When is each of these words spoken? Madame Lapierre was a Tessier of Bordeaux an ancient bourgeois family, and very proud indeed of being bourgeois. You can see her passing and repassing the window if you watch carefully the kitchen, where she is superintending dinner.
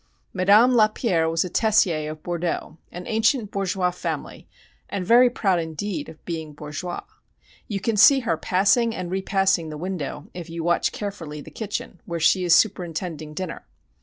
Madame 0.33 0.73
Lapierre 0.73 1.29
was 1.29 1.45
a 1.45 1.47
Tessier 1.49 2.09
of 2.09 2.23
Bordeaux 2.23 2.79
an 2.91 3.05
ancient 3.05 3.51
bourgeois 3.51 3.91
family, 3.91 4.47
and 4.89 5.05
very 5.05 5.29
proud 5.29 5.59
indeed 5.59 6.09
of 6.09 6.25
being 6.25 6.53
bourgeois. 6.53 7.03
You 7.67 7.79
can 7.79 7.97
see 7.97 8.21
her 8.21 8.35
passing 8.35 8.95
and 8.95 9.11
repassing 9.11 9.69
the 9.69 9.77
window 9.77 10.27
if 10.33 10.49
you 10.49 10.63
watch 10.63 10.91
carefully 10.91 11.39
the 11.39 11.51
kitchen, 11.51 12.01
where 12.05 12.19
she 12.19 12.43
is 12.43 12.55
superintending 12.55 13.35
dinner. 13.35 13.67